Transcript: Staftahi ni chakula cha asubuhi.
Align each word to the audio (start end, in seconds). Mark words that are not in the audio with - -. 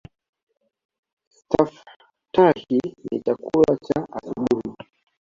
Staftahi 1.37 2.79
ni 3.05 3.17
chakula 3.25 3.73
cha 3.87 3.99
asubuhi. 4.17 4.71